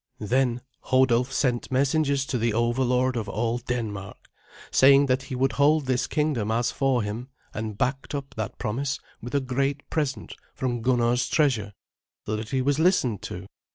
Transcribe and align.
Then 0.17 0.61
Hodulf 0.85 1.31
sent 1.31 1.71
messengers 1.71 2.25
to 2.25 2.39
the 2.39 2.55
overlord 2.55 3.15
of 3.15 3.29
all 3.29 3.59
Denmark, 3.59 4.29
saying 4.71 5.05
that 5.05 5.21
he 5.21 5.35
would 5.35 5.51
hold 5.51 5.85
this 5.85 6.07
kingdom 6.07 6.49
as 6.49 6.71
for 6.71 7.03
him, 7.03 7.29
and 7.53 7.77
backed 7.77 8.15
up 8.15 8.33
that 8.33 8.57
promise 8.57 8.99
with 9.21 9.35
a 9.35 9.39
great 9.39 9.87
present 9.91 10.33
from 10.55 10.81
Gunnar's 10.81 11.27
treasure, 11.29 11.73
so 12.25 12.35
that 12.35 12.49
he 12.49 12.63
was 12.63 12.79
listened 12.79 13.21
to. 13.21 13.45